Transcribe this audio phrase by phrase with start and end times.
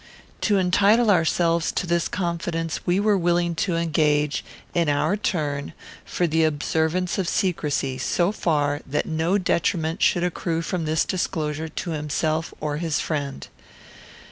[0.41, 4.43] To entitle ourselves to this confidence we were willing to engage,
[4.73, 10.63] in our turn, for the observance of secrecy, so far that no detriment should accrue
[10.63, 13.45] from this disclosure to himself or his friend.